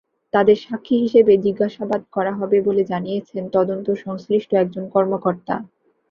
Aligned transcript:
তাঁদের 0.33 0.57
সাক্ষী 0.61 0.95
হিসেবে 0.97 1.33
জিজ্ঞাসাবাদ 1.37 2.01
করা 2.13 2.33
হবে 2.33 2.57
বলে 2.61 2.83
জানিয়েছেন 2.85 3.43
তদন্ত 3.55 3.87
সংশ্লিষ্ট 4.05 4.49
একজন 4.55 4.83
কর্মকর্তা। 4.89 5.55